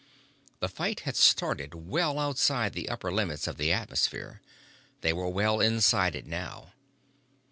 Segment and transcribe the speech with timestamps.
[0.61, 4.41] The fight had started well outside the upper limits of the atmosphere.
[5.01, 6.73] They were well inside it now.